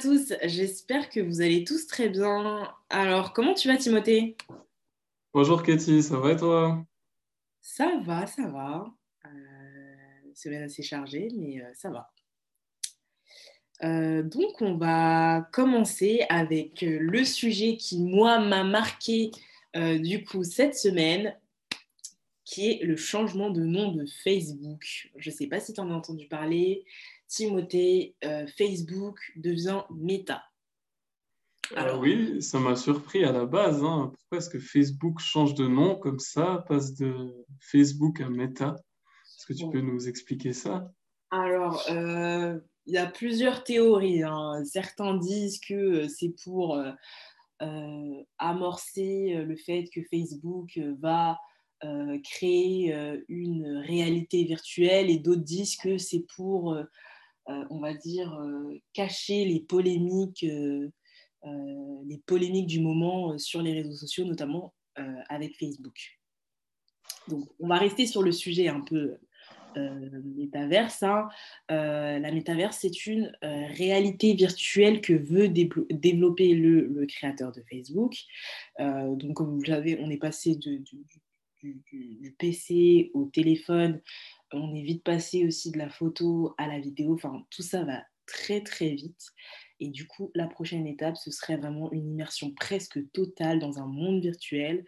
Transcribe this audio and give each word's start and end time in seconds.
Tous, 0.00 0.32
j'espère 0.44 1.10
que 1.10 1.18
vous 1.18 1.40
allez 1.40 1.64
tous 1.64 1.88
très 1.88 2.08
bien. 2.08 2.72
Alors, 2.88 3.32
comment 3.32 3.52
tu 3.52 3.66
vas 3.66 3.76
Timothée? 3.76 4.36
Bonjour 5.34 5.64
Katie, 5.64 6.04
ça 6.04 6.18
va 6.18 6.32
et 6.32 6.36
toi? 6.36 6.86
Ça 7.60 7.98
va, 8.04 8.26
ça 8.28 8.46
va. 8.46 8.86
Euh, 9.26 10.30
semaine 10.34 10.62
assez 10.62 10.84
chargée, 10.84 11.30
mais 11.36 11.60
euh, 11.60 11.70
ça 11.74 11.90
va. 11.90 12.12
Euh, 13.82 14.22
donc, 14.22 14.62
on 14.62 14.76
va 14.76 15.48
commencer 15.52 16.24
avec 16.28 16.84
euh, 16.84 16.98
le 17.00 17.24
sujet 17.24 17.76
qui, 17.76 18.00
moi, 18.00 18.38
m'a 18.38 18.62
marqué 18.62 19.32
du 19.74 20.24
coup 20.24 20.44
cette 20.44 20.76
semaine, 20.76 21.36
qui 22.44 22.70
est 22.70 22.84
le 22.84 22.96
changement 22.96 23.50
de 23.50 23.62
nom 23.62 23.92
de 23.92 24.06
Facebook. 24.24 25.10
Je 25.16 25.30
ne 25.30 25.34
sais 25.34 25.46
pas 25.48 25.60
si 25.60 25.72
tu 25.72 25.80
en 25.80 25.90
as 25.90 25.94
entendu 25.94 26.28
parler. 26.28 26.84
Timothée, 27.28 28.16
euh, 28.24 28.46
Facebook 28.46 29.18
devient 29.36 29.82
Meta. 29.90 30.42
Euh, 31.72 31.76
Alors, 31.76 32.00
oui, 32.00 32.42
ça 32.42 32.58
m'a 32.58 32.74
surpris 32.74 33.24
à 33.24 33.32
la 33.32 33.44
base, 33.44 33.84
hein. 33.84 34.10
Pourquoi 34.14 34.38
est-ce 34.38 34.48
que 34.48 34.58
Facebook 34.58 35.20
change 35.20 35.54
de 35.54 35.66
nom 35.66 35.96
comme 35.96 36.18
ça, 36.18 36.64
passe 36.68 36.94
de 36.94 37.44
Facebook 37.60 38.20
à 38.20 38.28
Meta? 38.28 38.76
Est-ce 39.36 39.46
que 39.46 39.52
tu 39.52 39.64
bon. 39.64 39.70
peux 39.72 39.80
nous 39.80 40.08
expliquer 40.08 40.52
ça? 40.52 40.90
Alors, 41.30 41.84
euh, 41.90 42.58
il 42.86 42.94
y 42.94 42.98
a 42.98 43.06
plusieurs 43.06 43.62
théories. 43.62 44.22
hein. 44.22 44.64
Certains 44.64 45.14
disent 45.18 45.60
que 45.60 46.08
c'est 46.08 46.34
pour 46.42 46.76
euh, 47.60 48.22
amorcer 48.38 49.34
le 49.34 49.56
fait 49.56 49.84
que 49.92 50.00
Facebook 50.10 50.80
va 51.00 51.38
euh, 51.84 52.18
créer 52.24 52.92
euh, 52.92 53.22
une 53.28 53.84
réalité 53.86 54.42
virtuelle 54.44 55.10
et 55.10 55.18
d'autres 55.18 55.44
disent 55.44 55.76
que 55.76 55.96
c'est 55.96 56.24
pour, 56.34 56.72
euh, 56.72 56.82
on 57.70 57.80
va 57.80 57.94
dire, 57.94 58.32
euh, 58.34 58.78
cacher 58.92 59.44
les 59.44 59.60
polémiques, 59.60 60.44
euh, 60.44 60.90
euh, 61.44 62.02
les 62.06 62.18
polémiques 62.26 62.66
du 62.66 62.80
moment 62.80 63.32
euh, 63.32 63.38
sur 63.38 63.62
les 63.62 63.72
réseaux 63.72 63.96
sociaux, 63.96 64.24
notamment 64.24 64.74
euh, 64.98 65.02
avec 65.28 65.56
Facebook. 65.56 66.18
Donc, 67.28 67.48
on 67.60 67.68
va 67.68 67.76
rester 67.76 68.06
sur 68.06 68.22
le 68.22 68.32
sujet 68.32 68.68
un 68.68 68.80
peu 68.80 69.18
euh, 69.76 70.22
métaverse. 70.36 71.02
hein. 71.02 71.28
Euh, 71.70 72.18
la 72.18 72.32
métaverse, 72.32 72.78
c'est 72.80 73.06
une 73.06 73.32
euh, 73.44 73.66
réalité 73.76 74.34
virtuelle 74.34 75.00
que 75.00 75.12
veut 75.12 75.48
développer 75.48 76.54
le, 76.54 77.06
créateur 77.06 77.52
de 77.52 77.62
Facebook. 77.70 78.14
Euh, 78.80 79.14
donc, 79.14 79.34
comme 79.34 79.54
vous 79.54 79.60
le 79.60 79.66
savez, 79.66 79.98
on 80.00 80.10
est 80.10 80.16
passé 80.16 80.56
du 80.56 82.34
PC 82.38 83.10
au 83.14 83.26
téléphone. 83.26 84.00
On 84.52 84.74
est 84.74 84.82
vite 84.82 85.04
passé 85.04 85.46
aussi 85.46 85.70
de 85.70 85.78
la 85.78 85.88
photo 85.88 86.54
à 86.58 86.66
la 86.66 86.78
vidéo. 86.80 87.14
Enfin, 87.14 87.44
tout 87.50 87.62
ça 87.62 87.84
va 87.84 88.02
très, 88.26 88.62
très 88.62 88.90
vite. 88.90 89.32
Et 89.80 89.90
du 89.90 90.06
coup, 90.06 90.30
la 90.34 90.46
prochaine 90.46 90.86
étape, 90.86 91.16
ce 91.16 91.30
serait 91.30 91.56
vraiment 91.56 91.90
une 91.92 92.10
immersion 92.10 92.52
presque 92.52 93.00
totale 93.12 93.58
dans 93.58 93.78
un 93.78 93.86
monde 93.86 94.20
virtuel 94.20 94.84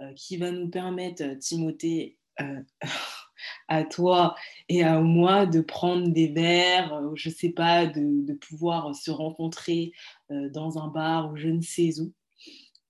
euh, 0.00 0.12
qui 0.14 0.36
va 0.36 0.50
nous 0.50 0.68
permettre, 0.68 1.22
euh, 1.22 1.36
Timothée, 1.36 2.18
euh, 2.40 2.60
à 3.68 3.84
toi 3.84 4.34
et 4.68 4.82
à 4.82 5.00
moi 5.00 5.46
de 5.46 5.60
prendre 5.60 6.08
des 6.08 6.28
verres, 6.28 7.00
je 7.14 7.30
sais 7.30 7.50
pas, 7.50 7.86
de, 7.86 8.32
pouvoir 8.34 8.94
se 8.94 9.10
rencontrer 9.10 9.92
dans 10.30 10.78
un 10.78 10.88
bar 10.88 11.30
ou 11.30 11.36
je 11.36 11.48
ne 11.48 11.60
sais 11.60 12.00
où, 12.00 12.12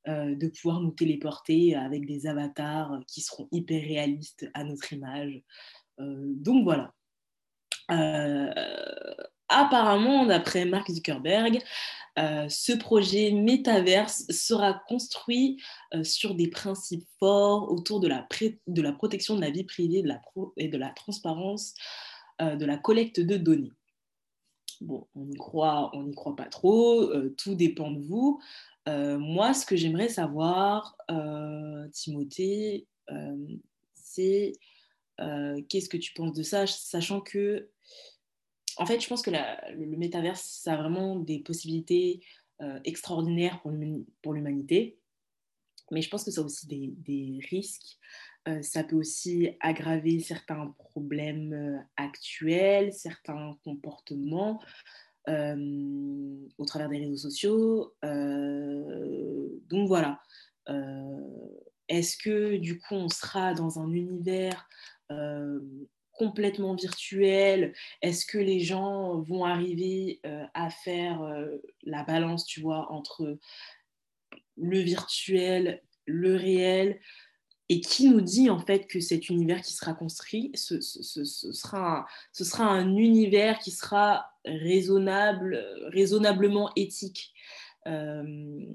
de 0.06 0.48
pouvoir 0.48 0.80
nous 0.80 0.92
téléporter 0.92 1.74
avec 1.74 2.06
des 2.06 2.26
avatars 2.26 3.00
qui 3.08 3.20
seront 3.20 3.48
hyper 3.52 3.82
réalistes 3.82 4.48
à 4.54 4.64
notre 4.64 4.92
image. 4.92 5.42
Euh, 6.00 6.32
donc 6.36 6.64
voilà. 6.64 6.92
Euh, 7.90 8.50
apparemment, 9.48 10.26
d'après 10.26 10.64
Mark 10.64 10.90
Zuckerberg, 10.90 11.62
euh, 12.18 12.48
ce 12.48 12.72
projet 12.72 13.32
métaverse 13.32 14.26
sera 14.30 14.80
construit 14.88 15.60
sur 16.02 16.34
des 16.34 16.48
principes 16.48 17.06
forts 17.18 17.70
autour 17.70 18.00
de 18.00 18.08
la, 18.08 18.26
de 18.66 18.82
la 18.82 18.92
protection 18.92 19.36
de 19.36 19.40
la 19.40 19.50
vie 19.50 19.64
privée 19.64 20.02
de 20.02 20.08
la 20.08 20.20
et 20.56 20.68
de 20.68 20.78
la 20.78 20.90
transparence 20.90 21.74
de 22.40 22.64
la 22.64 22.76
collecte 22.76 23.20
de 23.20 23.36
données. 23.36 23.72
Bon, 24.80 25.06
on 25.14 25.30
y 25.30 25.36
croit, 25.36 25.90
on 25.94 26.04
n'y 26.04 26.14
croit 26.14 26.36
pas 26.36 26.46
trop, 26.46 27.12
tout 27.36 27.54
dépend 27.54 27.90
de 27.90 28.00
vous. 28.00 28.40
Moi, 28.86 29.54
ce 29.54 29.66
que 29.66 29.76
j'aimerais 29.76 30.08
savoir, 30.08 30.96
Timothée, 31.92 32.86
c'est 33.94 34.52
qu'est-ce 35.68 35.88
que 35.88 35.96
tu 35.96 36.12
penses 36.14 36.34
de 36.34 36.42
ça, 36.42 36.66
sachant 36.66 37.20
que 37.20 37.70
en 38.76 38.86
fait, 38.86 39.00
je 39.00 39.08
pense 39.08 39.22
que 39.22 39.30
le, 39.30 39.38
le 39.86 39.96
métaverse, 39.96 40.66
a 40.66 40.76
vraiment 40.76 41.16
des 41.16 41.38
possibilités 41.38 42.20
euh, 42.60 42.80
extraordinaires 42.84 43.60
pour 43.62 43.70
l'humani- 43.70 44.06
pour 44.22 44.32
l'humanité, 44.32 44.98
mais 45.90 46.02
je 46.02 46.10
pense 46.10 46.24
que 46.24 46.30
ça 46.30 46.40
a 46.40 46.44
aussi 46.44 46.66
des, 46.66 47.40
risques. 47.50 47.98
Euh, 48.46 48.62
ça 48.62 48.84
peut 48.84 48.96
aussi 48.96 49.50
aggraver 49.60 50.20
certains 50.20 50.74
problèmes 50.78 51.52
euh, 51.52 51.78
actuels, 51.96 52.92
certains 52.92 53.56
comportements 53.64 54.60
euh, 55.28 56.36
au 56.58 56.64
travers 56.64 56.88
des 56.88 56.98
réseaux 56.98 57.16
sociaux. 57.16 57.94
Euh, 58.04 59.48
donc 59.68 59.88
voilà. 59.88 60.20
Euh, 60.68 61.20
Est-ce 61.88 62.16
que 62.16 62.56
du 62.56 62.78
coup 62.78 62.94
on 62.94 63.08
sera 63.08 63.54
dans 63.54 63.78
un 63.78 63.90
univers 63.92 64.68
euh, 64.68 64.93
complètement 66.14 66.74
virtuel 66.74 67.74
Est-ce 68.00 68.24
que 68.24 68.38
les 68.38 68.60
gens 68.60 69.20
vont 69.20 69.44
arriver 69.44 70.20
euh, 70.24 70.44
à 70.54 70.70
faire 70.70 71.22
euh, 71.22 71.58
la 71.82 72.04
balance, 72.04 72.46
tu 72.46 72.60
vois, 72.60 72.90
entre 72.90 73.38
le 74.56 74.78
virtuel, 74.78 75.82
le 76.06 76.36
réel? 76.36 77.00
Et 77.70 77.80
qui 77.80 78.10
nous 78.10 78.20
dit 78.20 78.50
en 78.50 78.58
fait 78.58 78.86
que 78.86 79.00
cet 79.00 79.30
univers 79.30 79.62
qui 79.62 79.72
sera 79.72 79.94
construit, 79.94 80.50
ce, 80.54 80.82
sera, 80.82 82.06
un, 82.58 82.96
univers 82.96 83.58
qui 83.58 83.70
sera 83.70 84.30
raisonnable, 84.44 85.64
raisonnablement 85.86 86.70
éthique? 86.76 87.32
Euh, 87.86 88.66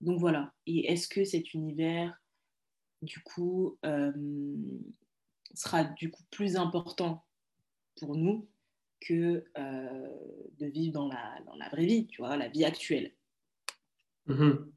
donc 0.00 0.18
voilà. 0.18 0.50
Et 0.66 0.90
est-ce 0.90 1.08
que 1.08 1.24
cet 1.24 1.52
univers, 1.52 2.18
du 3.02 3.20
coup, 3.20 3.76
euh, 3.84 4.12
sera 5.54 5.84
du 5.84 6.10
coup 6.10 6.22
plus 6.30 6.56
important 6.56 7.24
pour 8.00 8.16
nous 8.16 8.48
que 9.00 9.44
euh, 9.58 10.08
de 10.58 10.66
vivre 10.66 10.92
dans 10.94 11.08
la, 11.08 11.40
dans 11.46 11.56
la 11.56 11.68
vraie 11.68 11.86
vie, 11.86 12.06
tu 12.06 12.22
vois, 12.22 12.36
la 12.36 12.48
vie 12.48 12.64
actuelle. 12.64 13.12
Mhm. 14.26 14.70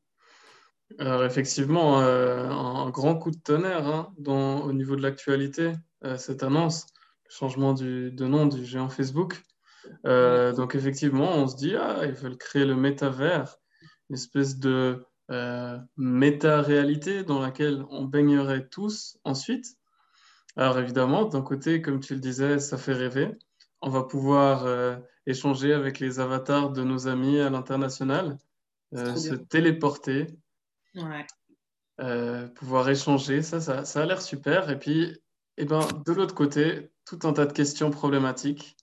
Alors 1.00 1.26
effectivement, 1.26 2.02
euh, 2.02 2.48
un, 2.50 2.90
grand 2.90 3.18
coup 3.18 3.32
de 3.32 3.40
tonnerre 3.40 3.88
hein, 3.88 4.14
dans- 4.18 4.62
au 4.62 4.74
niveau 4.74 4.96
de 4.96 5.02
l'actualité, 5.02 5.74
euh, 6.04 6.18
cette 6.18 6.44
annonce, 6.44 6.88
le 7.26 7.32
changement 7.32 7.74
du- 7.74 8.12
de 8.12 8.26
nom 8.26 8.46
du 8.46 8.64
géant 8.66 8.90
Facebook. 8.90 9.44
Euh, 10.06 10.54
donc 10.54 10.76
effectivement, 10.76 11.32
on 11.36 11.48
se 11.48 11.56
dit, 11.56 11.76
ah, 11.76 12.02
ils 12.06 12.14
veulent 12.14 12.38
créer 12.38 12.66
le 12.66 12.76
métavers, 12.76 13.58
une 14.10 14.16
espèce 14.16 14.58
de 14.58 15.06
méta-réalité 15.98 17.24
dans 17.24 17.40
laquelle 17.40 17.84
on 17.90 18.06
baignerait 18.06 18.68
tous 18.68 19.18
ensuite. 19.24 19.66
Alors 20.56 20.80
évidemment, 20.80 21.26
d'un 21.26 21.42
côté, 21.42 21.82
comme 21.82 22.00
tu 22.00 22.14
le 22.14 22.20
disais, 22.20 22.60
ça 22.60 22.78
fait 22.78 22.94
rêver. 22.94 23.32
On 23.82 23.90
va 23.90 24.04
pouvoir 24.04 24.66
euh, 24.66 24.98
échanger 25.26 25.74
avec 25.74 26.00
les 26.00 26.20
avatars 26.20 26.72
de 26.72 26.84
nos 26.84 27.08
amis 27.08 27.40
à 27.40 27.50
l'international, 27.50 28.38
euh, 28.94 29.16
se 29.16 29.36
bien. 29.36 29.46
téléporter, 29.46 30.28
Ouais. 30.96 31.26
euh, 32.00 32.48
pouvoir 32.48 32.88
échanger. 32.90 33.42
Ça, 33.42 33.60
ça, 33.60 33.84
ça 33.86 34.02
a 34.02 34.06
l'air 34.06 34.22
super. 34.22 34.70
Et 34.70 34.80
puis, 34.80 35.20
eh 35.58 35.66
ben, 35.66 35.86
de 36.06 36.14
l'autre 36.14 36.36
côté, 36.36 36.92
tout 37.06 37.20
un 37.24 37.34
tas 37.34 37.46
de 37.46 37.54
questions 37.54 37.92
problématiques. 37.92 38.78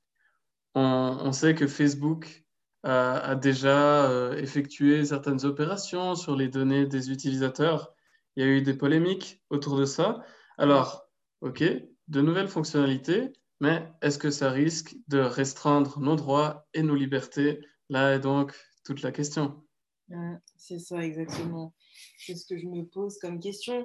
On, 0.74 0.80
on 1.20 1.32
sait 1.32 1.54
que 1.54 1.66
Facebook 1.66 2.44
a, 2.82 3.18
a 3.18 3.34
déjà 3.34 4.10
effectué 4.36 5.04
certaines 5.04 5.44
opérations 5.44 6.14
sur 6.14 6.36
les 6.36 6.48
données 6.48 6.86
des 6.86 7.10
utilisateurs. 7.10 7.94
Il 8.36 8.44
y 8.44 8.46
a 8.46 8.50
eu 8.50 8.62
des 8.62 8.74
polémiques 8.74 9.42
autour 9.50 9.76
de 9.76 9.84
ça. 9.84 10.22
Alors, 10.58 11.06
OK, 11.42 11.62
de 11.62 12.20
nouvelles 12.20 12.48
fonctionnalités, 12.48 13.32
mais 13.60 13.82
est-ce 14.00 14.16
que 14.16 14.30
ça 14.30 14.50
risque 14.50 14.94
de 15.08 15.18
restreindre 15.18 15.98
nos 15.98 16.14
droits 16.14 16.68
et 16.72 16.82
nos 16.82 16.94
libertés? 16.94 17.60
Là 17.88 18.14
est 18.14 18.20
donc 18.20 18.54
toute 18.84 19.02
la 19.02 19.10
question. 19.10 19.60
Ouais, 20.08 20.36
c'est 20.56 20.78
ça, 20.78 21.04
exactement. 21.04 21.74
C'est 22.16 22.36
ce 22.36 22.46
que 22.46 22.56
je 22.56 22.66
me 22.66 22.84
pose 22.84 23.18
comme 23.18 23.40
question. 23.40 23.84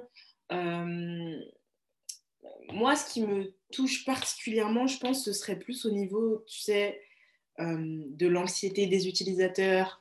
Euh, 0.52 1.40
moi, 2.72 2.94
ce 2.94 3.12
qui 3.12 3.26
me 3.26 3.52
touche 3.72 4.04
particulièrement, 4.04 4.86
je 4.86 4.98
pense, 4.98 5.24
ce 5.24 5.32
serait 5.32 5.58
plus 5.58 5.84
au 5.84 5.90
niveau, 5.90 6.44
tu 6.46 6.60
sais, 6.60 7.00
euh, 7.58 8.04
de 8.06 8.28
l'anxiété 8.28 8.86
des 8.86 9.08
utilisateurs, 9.08 10.00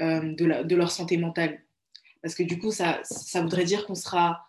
euh, 0.00 0.34
de, 0.34 0.62
de 0.62 0.76
leur 0.76 0.92
santé 0.92 1.16
mentale. 1.16 1.64
Parce 2.22 2.36
que 2.36 2.44
du 2.44 2.60
coup, 2.60 2.70
ça, 2.70 3.00
ça 3.02 3.42
voudrait 3.42 3.64
dire 3.64 3.86
qu'on 3.86 3.96
sera 3.96 4.46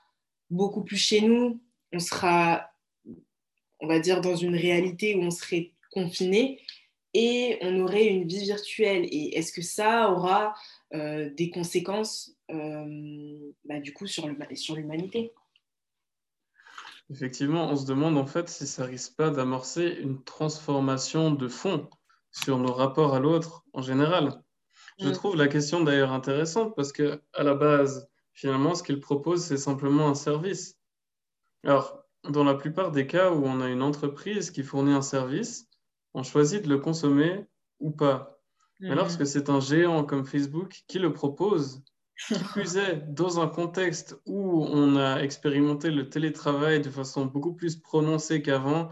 beaucoup 0.51 0.83
plus 0.83 0.97
chez 0.97 1.21
nous, 1.21 1.59
on 1.94 2.00
sera, 2.00 2.69
on 3.80 3.88
va 3.88 4.00
dire, 4.00 4.22
dans 4.22 4.36
une 4.36 4.56
réalité 4.56 5.16
où 5.16 5.22
on 5.22 5.31
serait 5.31 5.72
confiné. 5.92 6.60
et 7.13 7.60
on 7.62 7.80
aurait 7.81 8.07
une 8.07 8.28
vie 8.28 8.45
virtuelle. 8.45 9.06
Et 9.06 9.38
est-ce 9.38 9.54
que 9.54 9.62
ça 9.62 10.12
aura 10.12 10.56
euh, 10.95 11.30
des 11.36 11.51
conséquences 11.51 12.36
euh, 12.51 13.54
bah, 13.66 13.80
du 13.80 13.94
coup 13.94 14.07
sur 14.07 14.28
l'humanité? 14.28 15.31
Effectivement, 17.12 17.69
on 17.69 17.75
se 17.75 17.86
demande 17.86 18.18
en 18.18 18.25
fait 18.25 18.50
si 18.50 18.66
ça 18.66 18.86
risque 18.86 19.16
pas 19.16 19.30
d'amorcer 19.30 19.98
une 20.01 20.24
transformation 20.24 21.31
de 21.31 21.48
fond 21.48 21.88
sur 22.31 22.57
nos 22.57 22.74
rapports 22.74 23.13
à 23.13 23.19
l'autre 23.19 23.63
en 23.74 23.84
général. 23.84 24.42
Je 25.00 25.10
mm. 25.10 25.13
trouve 25.13 25.36
la 25.36 25.48
question 25.48 25.84
d'ailleurs 25.84 26.12
intéressante 26.12 26.75
parce 26.75 26.92
que 26.92 27.22
à 27.34 27.44
la 27.44 27.54
base, 27.54 28.10
finalement, 28.34 28.74
ce 28.74 28.81
qu'il 28.81 29.00
propose, 29.00 29.44
c'est 29.44 29.57
simplement 29.57 30.07
un 30.07 30.16
service. 30.16 30.80
Alors, 31.63 32.04
dans 32.30 32.44
la 32.44 32.56
plupart 32.56 32.92
des 32.92 33.07
cas 33.07 33.31
où 33.31 33.45
on 33.45 33.62
a 33.62 33.69
une 33.69 33.81
entreprise 33.81 34.51
qui 34.51 34.63
fournit 34.63 34.94
un 34.94 35.01
service, 35.01 35.69
on 36.13 36.24
choisit 36.24 36.63
de 36.63 36.69
le 36.69 36.80
consommer 36.80 37.45
ou 37.80 37.92
pas. 37.92 38.39
Mais 38.80 38.92
mm. 38.92 38.95
lorsque 38.95 39.25
c'est 39.25 39.50
un 39.50 39.60
géant 39.60 40.04
comme 40.04 40.25
Facebook 40.25 40.83
qui 40.88 41.00
le 41.00 41.13
propose, 41.13 41.83
qui 42.27 42.36
plus 42.54 42.77
est, 42.77 42.98
dans 43.13 43.39
un 43.39 43.48
contexte 43.48 44.19
où 44.25 44.63
on 44.65 44.95
a 44.95 45.21
expérimenté 45.21 45.89
le 45.89 46.10
télétravail 46.10 46.81
de 46.81 46.89
façon 46.89 47.25
beaucoup 47.25 47.54
plus 47.54 47.75
prononcée 47.77 48.42
qu'avant, 48.42 48.89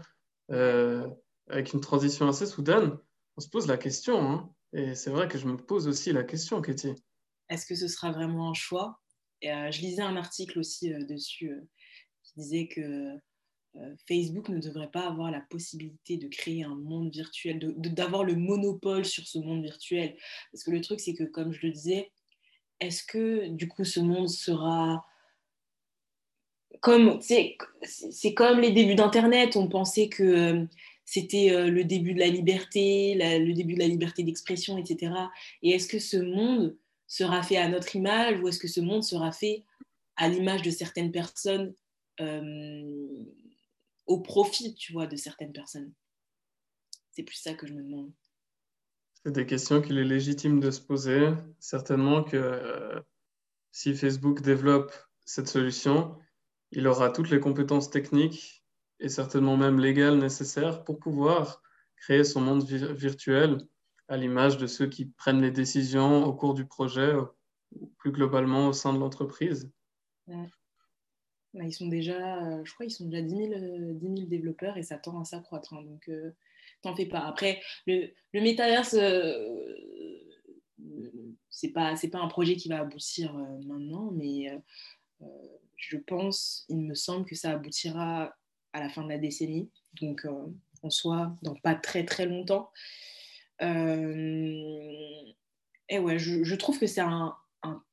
euh, 0.50 1.08
avec 1.48 1.72
une 1.72 1.80
transition 1.80 2.28
assez 2.28 2.46
soudaine, 2.46 2.96
on 3.36 3.40
se 3.40 3.48
pose 3.48 3.66
la 3.66 3.76
question. 3.76 4.20
Hein. 4.20 4.50
Et 4.72 4.94
c'est 4.94 5.10
vrai 5.10 5.28
que 5.28 5.38
je 5.38 5.46
me 5.46 5.56
pose 5.56 5.88
aussi 5.88 6.12
la 6.12 6.24
question, 6.24 6.60
Katie. 6.60 6.94
Est-ce 7.48 7.66
que 7.66 7.74
ce 7.74 7.88
sera 7.88 8.12
vraiment 8.12 8.50
un 8.50 8.54
choix? 8.54 9.00
Et, 9.42 9.52
euh, 9.52 9.70
Je 9.70 9.80
lisais 9.80 10.02
un 10.02 10.16
article 10.16 10.58
aussi 10.58 10.92
euh, 10.92 11.04
dessus 11.04 11.52
disait 12.36 12.66
que 12.66 13.18
Facebook 14.06 14.48
ne 14.48 14.58
devrait 14.58 14.90
pas 14.90 15.06
avoir 15.06 15.30
la 15.30 15.40
possibilité 15.40 16.18
de 16.18 16.28
créer 16.28 16.62
un 16.62 16.74
monde 16.74 17.10
virtuel, 17.10 17.58
d'avoir 17.76 18.22
le 18.24 18.36
monopole 18.36 19.04
sur 19.04 19.26
ce 19.26 19.38
monde 19.38 19.62
virtuel. 19.62 20.14
Parce 20.50 20.62
que 20.64 20.70
le 20.70 20.82
truc, 20.82 21.00
c'est 21.00 21.14
que, 21.14 21.24
comme 21.24 21.52
je 21.52 21.66
le 21.66 21.72
disais, 21.72 22.10
est-ce 22.82 23.04
que 23.04 23.46
du 23.48 23.68
coup 23.68 23.84
ce 23.84 24.00
monde 24.00 24.28
sera 24.28 25.06
comme 26.80 27.20
c'est 27.20 28.34
comme 28.34 28.60
les 28.60 28.72
débuts 28.72 28.96
d'internet 28.96 29.56
on 29.56 29.68
pensait 29.68 30.08
que 30.08 30.22
euh, 30.22 30.64
c'était 31.04 31.52
euh, 31.52 31.68
le 31.68 31.84
début 31.84 32.12
de 32.12 32.18
la 32.18 32.26
liberté 32.26 33.14
le 33.16 33.52
début 33.52 33.74
de 33.74 33.78
la 33.78 33.86
liberté 33.86 34.24
d'expression 34.24 34.78
etc 34.78 35.12
et 35.62 35.70
est-ce 35.70 35.86
que 35.86 36.00
ce 36.00 36.16
monde 36.16 36.76
sera 37.06 37.42
fait 37.42 37.56
à 37.56 37.68
notre 37.68 37.94
image 37.94 38.40
ou 38.40 38.48
est-ce 38.48 38.58
que 38.58 38.68
ce 38.68 38.80
monde 38.80 39.04
sera 39.04 39.30
fait 39.30 39.62
à 40.16 40.28
l'image 40.28 40.62
de 40.62 40.70
certaines 40.70 41.12
personnes 41.12 41.72
euh, 42.20 43.24
au 44.06 44.20
profit 44.20 44.74
tu 44.74 44.92
vois 44.92 45.06
de 45.06 45.16
certaines 45.16 45.52
personnes 45.52 45.92
c'est 47.12 47.22
plus 47.22 47.36
ça 47.36 47.54
que 47.54 47.66
je 47.66 47.74
me 47.74 47.82
demande 47.82 48.12
c'est 49.24 49.32
des 49.32 49.46
questions 49.46 49.80
qu'il 49.80 49.98
est 49.98 50.04
légitime 50.04 50.58
de 50.58 50.72
se 50.72 50.80
poser. 50.80 51.28
Certainement 51.60 52.24
que 52.24 52.36
euh, 52.36 53.00
si 53.70 53.94
Facebook 53.94 54.42
développe 54.42 54.92
cette 55.24 55.46
solution, 55.46 56.16
il 56.72 56.88
aura 56.88 57.10
toutes 57.10 57.30
les 57.30 57.38
compétences 57.38 57.88
techniques 57.88 58.64
et 58.98 59.08
certainement 59.08 59.56
même 59.56 59.78
légales 59.78 60.18
nécessaires 60.18 60.82
pour 60.82 60.98
pouvoir 60.98 61.62
créer 61.96 62.24
son 62.24 62.40
monde 62.40 62.64
virtuel 62.64 63.58
à 64.08 64.16
l'image 64.16 64.56
de 64.58 64.66
ceux 64.66 64.86
qui 64.86 65.06
prennent 65.06 65.40
les 65.40 65.52
décisions 65.52 66.24
au 66.24 66.32
cours 66.34 66.54
du 66.54 66.66
projet 66.66 67.14
ou 67.76 67.86
plus 67.98 68.10
globalement 68.10 68.66
au 68.66 68.72
sein 68.72 68.92
de 68.92 68.98
l'entreprise. 68.98 69.70
Bah, 71.54 71.64
ils 71.64 71.72
sont 71.72 71.88
déjà, 71.88 72.44
euh, 72.44 72.64
je 72.64 72.72
crois, 72.72 72.86
ils 72.86 72.90
sont 72.90 73.06
déjà 73.06 73.22
10 73.22 73.36
000, 73.36 73.52
euh, 73.52 74.26
développeurs 74.26 74.76
et 74.78 74.82
ça 74.82 74.96
tend 74.96 75.20
à 75.20 75.24
s'accroître. 75.24 75.74
Hein. 75.74 75.82
donc, 75.82 76.08
t'en 76.82 76.94
fais 76.94 77.06
pas. 77.06 77.20
Après, 77.20 77.60
le, 77.86 78.10
le 78.32 78.40
métaverse, 78.40 78.94
euh, 78.94 79.74
c'est 81.48 81.68
pas, 81.68 81.94
un 82.14 82.28
projet 82.28 82.56
qui 82.56 82.68
va 82.68 82.80
aboutir 82.80 83.34
euh, 83.36 83.58
maintenant, 83.66 84.10
mais 84.12 84.50
euh, 84.50 85.26
je 85.76 85.96
pense, 85.96 86.64
il 86.68 86.78
me 86.78 86.94
semble 86.94 87.24
que 87.24 87.34
ça 87.34 87.52
aboutira 87.52 88.34
à 88.72 88.80
la 88.80 88.88
fin 88.88 89.02
de 89.04 89.08
la 89.08 89.18
décennie, 89.18 89.70
donc 90.00 90.26
en 90.82 90.90
soit 90.90 91.36
dans 91.42 91.54
pas 91.54 91.74
très 91.74 92.04
très 92.04 92.26
longtemps. 92.26 92.70
et 93.60 93.66
ouais, 95.98 96.18
je, 96.18 96.54
trouve 96.54 96.78
que 96.78 96.86
c'est 96.86 97.02
un, 97.02 97.36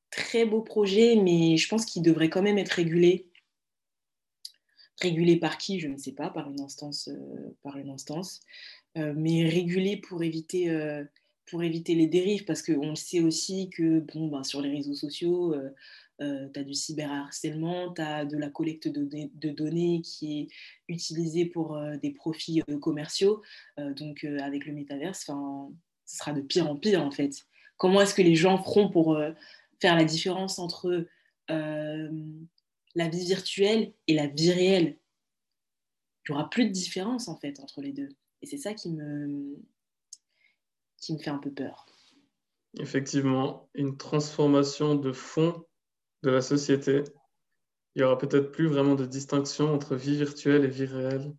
très 0.10 0.46
beau 0.46 0.62
projet, 0.62 1.16
mais 1.18 1.58
je 1.58 1.68
pense 1.68 1.86
qu'il 1.86 2.02
devrait 2.02 2.30
quand 2.30 2.42
même 2.42 2.58
être 2.58 2.72
régulé. 2.72 3.29
Régulé 5.02 5.38
par 5.38 5.58
qui 5.58 5.80
Je 5.80 5.88
ne 5.88 5.98
sais 5.98 6.12
pas, 6.12 6.30
par 6.30 6.50
une 6.50 6.62
instance. 6.62 7.10
par 7.64 7.78
une 7.78 7.90
instance. 7.90 8.42
Euh, 8.98 9.14
mais 9.16 9.48
réguler 9.48 9.98
pour 9.98 10.24
éviter, 10.24 10.70
euh, 10.70 11.04
pour 11.46 11.64
éviter 11.64 11.96
les 11.96 12.08
dérives, 12.08 12.46
parce 12.46 12.64
qu'on 12.64 12.96
sait 12.96 13.22
aussi 13.22 13.70
que 13.70 14.00
bon, 14.00 14.28
ben, 14.28 14.44
sur 14.44 14.62
les 14.62 14.72
réseaux 14.72 14.96
sociaux, 14.96 15.54
euh, 15.54 16.50
tu 16.54 16.60
as 16.60 16.64
du 16.64 16.74
cyberharcèlement, 16.74 17.94
tu 17.94 18.02
as 18.02 18.26
de 18.26 18.38
la 18.38 18.50
collecte 18.50 18.88
de, 18.88 19.08
de, 19.34 19.50
données 19.50 20.02
qui 20.02 20.42
est 20.42 20.48
utilisée 20.88 21.46
pour 21.46 21.80
des 22.02 22.12
profits 22.12 22.62
commerciaux. 22.82 23.42
donc 23.78 24.26
avec 24.26 24.66
le 24.66 24.74
métaverse, 24.74 25.26
ce 26.06 26.18
sera 26.18 26.34
de 26.34 26.42
pire 26.42 26.70
en 26.70 26.76
pire 26.76 27.02
en 27.02 27.12
fait. 27.12 27.46
Comment 27.78 28.02
est-ce 28.02 28.14
que 28.14 28.22
les 28.22 28.36
gens 28.36 28.62
feront 28.62 28.90
pour 28.90 29.18
faire 29.80 29.96
la 29.96 30.04
différence 30.04 30.60
entre 30.60 31.08
la 32.96 33.08
vie 33.08 33.26
virtuelle 33.26 33.94
et 34.08 34.14
la 34.14 34.28
vie 34.28 34.52
réelle 34.52 34.98
Il 36.28 36.32
n'y 36.32 36.36
aura 36.36 36.50
plus 36.50 36.66
de 36.66 36.72
différence 36.72 37.28
en 37.28 37.38
fait 37.38 37.60
entre 37.60 37.82
les 37.82 37.94
deux. 37.94 38.10
Et 38.42 38.46
c'est 38.46 38.58
ça 38.58 38.74
qui 38.74 38.92
me, 38.92 39.58
qui 40.98 41.14
me 41.14 41.20
fait 41.20 41.30
un 41.30 41.40
peu 41.40 41.52
peur. 41.52 41.86
Effectivement, 42.78 43.70
une 43.74 43.98
transformation 43.98 44.96
de 44.96 45.12
fond 45.12 45.66
de 46.24 46.30
la 46.30 46.42
société. 46.42 47.04
Il 47.96 48.00
n'y 48.00 48.04
aura 48.04 48.18
peut-être 48.18 48.52
plus 48.52 48.68
vraiment 48.68 48.96
de 48.96 49.06
distinction 49.06 49.74
entre 49.74 49.96
vie 49.96 50.16
virtuelle 50.16 50.66
et 50.66 50.70
vie 50.70 50.86
réelle. 50.86 51.34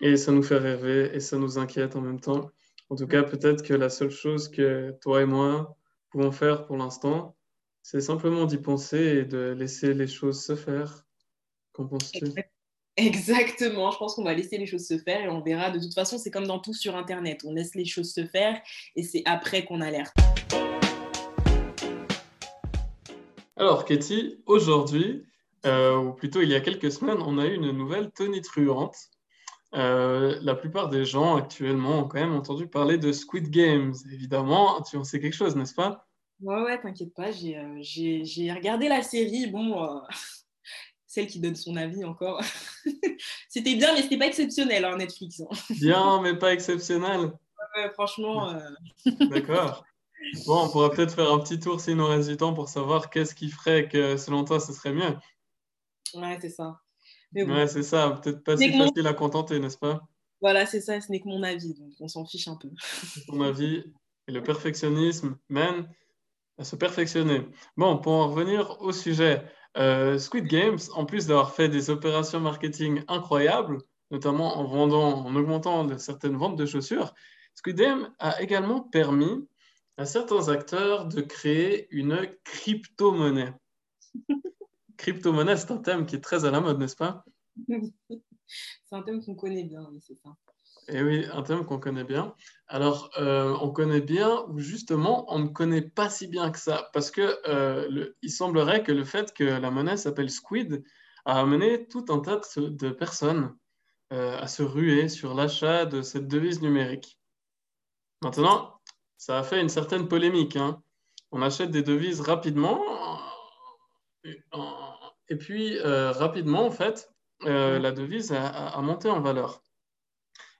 Et 0.00 0.16
ça 0.16 0.30
nous 0.30 0.42
fait 0.42 0.58
rêver 0.58 1.10
et 1.14 1.20
ça 1.20 1.38
nous 1.38 1.58
inquiète 1.58 1.96
en 1.96 2.00
même 2.00 2.20
temps. 2.20 2.50
En 2.88 2.96
tout 2.96 3.06
cas, 3.06 3.22
peut-être 3.24 3.62
que 3.62 3.74
la 3.74 3.88
seule 3.88 4.10
chose 4.10 4.48
que 4.48 4.92
toi 5.00 5.22
et 5.22 5.26
moi 5.26 5.76
pouvons 6.10 6.32
faire 6.32 6.66
pour 6.66 6.76
l'instant, 6.76 7.35
c'est 7.88 8.00
simplement 8.00 8.46
d'y 8.46 8.56
penser 8.56 8.98
et 8.98 9.24
de 9.24 9.54
laisser 9.56 9.94
les 9.94 10.08
choses 10.08 10.42
se 10.42 10.56
faire. 10.56 11.04
Qu'en 11.72 11.86
penses-tu? 11.86 12.24
Exactement, 12.96 13.92
je 13.92 13.98
pense 13.98 14.16
qu'on 14.16 14.24
va 14.24 14.34
laisser 14.34 14.58
les 14.58 14.66
choses 14.66 14.88
se 14.88 14.98
faire 14.98 15.20
et 15.20 15.28
on 15.28 15.40
verra. 15.40 15.70
De 15.70 15.78
toute 15.78 15.94
façon, 15.94 16.18
c'est 16.18 16.32
comme 16.32 16.48
dans 16.48 16.58
tout 16.58 16.74
sur 16.74 16.96
Internet. 16.96 17.42
On 17.44 17.52
laisse 17.52 17.76
les 17.76 17.84
choses 17.84 18.12
se 18.12 18.26
faire 18.26 18.60
et 18.96 19.04
c'est 19.04 19.22
après 19.24 19.64
qu'on 19.64 19.80
alerte. 19.80 20.12
Alors, 23.54 23.84
Katie, 23.84 24.42
aujourd'hui, 24.46 25.24
euh, 25.64 25.96
ou 25.96 26.12
plutôt 26.12 26.42
il 26.42 26.48
y 26.48 26.56
a 26.56 26.60
quelques 26.60 26.90
semaines, 26.90 27.22
on 27.24 27.38
a 27.38 27.46
eu 27.46 27.54
une 27.54 27.70
nouvelle 27.70 28.10
tonitruante. 28.10 28.96
Euh, 29.76 30.40
la 30.42 30.56
plupart 30.56 30.88
des 30.88 31.04
gens 31.04 31.36
actuellement 31.36 32.00
ont 32.00 32.08
quand 32.08 32.18
même 32.18 32.34
entendu 32.34 32.66
parler 32.66 32.98
de 32.98 33.12
Squid 33.12 33.48
Games. 33.48 33.94
Évidemment, 34.12 34.82
tu 34.82 34.96
en 34.96 35.04
sais 35.04 35.20
quelque 35.20 35.36
chose, 35.36 35.54
n'est-ce 35.54 35.74
pas? 35.74 36.05
Ouais, 36.40 36.62
ouais, 36.62 36.80
t'inquiète 36.80 37.14
pas, 37.14 37.30
j'ai 37.32 37.56
euh, 37.56 38.54
regardé 38.54 38.88
la 38.88 39.02
série. 39.02 39.46
Bon, 39.46 39.82
euh, 39.82 40.00
celle 41.06 41.26
qui 41.26 41.40
donne 41.40 41.56
son 41.56 41.76
avis 41.76 42.04
encore. 42.04 42.42
c'était 43.48 43.74
bien, 43.74 43.94
mais 43.94 44.02
c'était 44.02 44.18
pas 44.18 44.26
exceptionnel, 44.26 44.84
hein, 44.84 44.96
Netflix. 44.96 45.40
Hein. 45.40 45.48
bien, 45.80 46.20
mais 46.22 46.36
pas 46.36 46.52
exceptionnel. 46.52 47.32
franchement. 47.94 48.50
Euh, 48.50 48.60
D'accord. 49.30 49.84
Bon, 50.46 50.64
on 50.64 50.68
pourra 50.70 50.90
peut-être 50.90 51.14
faire 51.14 51.32
un 51.32 51.38
petit 51.38 51.58
tour 51.58 51.80
si 51.80 51.94
nous 51.94 52.06
reste 52.06 52.28
du 52.28 52.36
temps 52.36 52.52
pour 52.52 52.68
savoir 52.68 53.10
qu'est-ce 53.10 53.34
qui 53.34 53.48
ferait 53.48 53.88
que, 53.88 54.16
selon 54.16 54.44
toi, 54.44 54.60
ce 54.60 54.72
serait 54.72 54.92
mieux. 54.92 55.16
Ouais, 56.14 56.38
c'est 56.40 56.50
ça. 56.50 56.80
Ouais, 57.34 57.66
c'est 57.66 57.82
ça. 57.82 58.18
Peut-être 58.22 58.42
pas 58.42 58.56
si 58.56 58.72
facile 58.72 59.06
à 59.06 59.14
contenter, 59.14 59.58
n'est-ce 59.58 59.78
pas? 59.78 60.00
Voilà, 60.40 60.66
c'est 60.66 60.80
ça. 60.80 61.00
Ce 61.00 61.10
n'est 61.10 61.20
que 61.20 61.28
mon 61.28 61.42
avis, 61.42 61.74
donc 61.74 61.92
on 62.00 62.08
s'en 62.08 62.24
fiche 62.24 62.48
un 62.48 62.56
peu. 62.56 62.70
Ton 63.26 63.40
avis 63.40 63.84
et 64.28 64.32
le 64.32 64.42
perfectionnisme 64.42 65.38
mène 65.48 65.88
à 66.58 66.64
se 66.64 66.76
perfectionner. 66.76 67.46
Bon, 67.76 67.98
pour 67.98 68.12
en 68.12 68.28
revenir 68.28 68.80
au 68.80 68.92
sujet, 68.92 69.44
euh, 69.76 70.18
Squid 70.18 70.46
Games, 70.46 70.78
en 70.94 71.04
plus 71.04 71.26
d'avoir 71.26 71.54
fait 71.54 71.68
des 71.68 71.90
opérations 71.90 72.40
marketing 72.40 73.02
incroyables, 73.08 73.78
notamment 74.10 74.58
en 74.58 74.64
vendant, 74.64 75.26
en 75.26 75.36
augmentant 75.36 75.98
certaines 75.98 76.36
ventes 76.36 76.56
de 76.56 76.66
chaussures, 76.66 77.12
Squid 77.54 77.76
Game 77.76 78.12
a 78.18 78.40
également 78.40 78.80
permis 78.80 79.46
à 79.96 80.04
certains 80.04 80.48
acteurs 80.48 81.06
de 81.06 81.20
créer 81.20 81.88
une 81.90 82.28
crypto-monnaie. 82.44 83.52
crypto-monnaie, 84.96 85.56
c'est 85.56 85.70
un 85.70 85.78
thème 85.78 86.06
qui 86.06 86.16
est 86.16 86.20
très 86.20 86.44
à 86.44 86.50
la 86.50 86.60
mode, 86.60 86.78
n'est-ce 86.78 86.96
pas? 86.96 87.24
C'est 88.48 88.94
un 88.94 89.02
thème 89.02 89.24
qu'on 89.24 89.34
connaît 89.34 89.64
bien, 89.64 89.90
c'est 90.00 90.14
ça. 90.14 90.30
Et 90.88 90.98
eh 90.98 91.02
oui, 91.02 91.26
un 91.32 91.42
thème 91.42 91.64
qu'on 91.64 91.80
connaît 91.80 92.04
bien. 92.04 92.32
Alors, 92.68 93.10
euh, 93.18 93.56
on 93.60 93.70
connaît 93.70 94.00
bien 94.00 94.44
ou 94.48 94.60
justement, 94.60 95.24
on 95.34 95.40
ne 95.40 95.48
connaît 95.48 95.82
pas 95.82 96.08
si 96.08 96.28
bien 96.28 96.50
que 96.52 96.60
ça, 96.60 96.90
parce 96.92 97.10
que 97.10 97.40
euh, 97.48 98.12
il 98.22 98.30
semblerait 98.30 98.84
que 98.84 98.92
le 98.92 99.04
fait 99.04 99.34
que 99.34 99.42
la 99.42 99.70
monnaie 99.72 99.96
s'appelle 99.96 100.30
Squid 100.30 100.84
a 101.24 101.40
amené 101.40 101.88
tout 101.88 102.04
un 102.08 102.20
tas 102.20 102.40
de 102.56 102.90
personnes 102.90 103.56
euh, 104.12 104.38
à 104.38 104.46
se 104.46 104.62
ruer 104.62 105.08
sur 105.08 105.34
l'achat 105.34 105.86
de 105.86 106.02
cette 106.02 106.28
devise 106.28 106.62
numérique. 106.62 107.18
Maintenant, 108.22 108.80
ça 109.16 109.40
a 109.40 109.42
fait 109.42 109.60
une 109.60 109.68
certaine 109.68 110.06
polémique. 110.06 110.54
Hein. 110.54 110.80
On 111.32 111.42
achète 111.42 111.72
des 111.72 111.82
devises 111.82 112.20
rapidement. 112.20 112.80
Et 115.28 115.36
puis, 115.36 115.80
rapidement, 115.80 116.64
en 116.64 116.70
fait, 116.70 117.12
la 117.40 117.90
devise 117.90 118.32
a, 118.32 118.80
monté 118.80 119.10
en 119.10 119.20
valeur. 119.20 119.65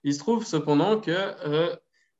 Il 0.07 0.13
se 0.13 0.19
trouve 0.19 0.45
cependant 0.45 1.01
que 1.01 1.11
euh, 1.11 1.75